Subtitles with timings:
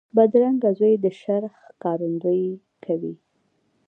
[0.15, 2.51] بدرنګه خوی د شر ښکارندویي
[2.85, 3.13] کوي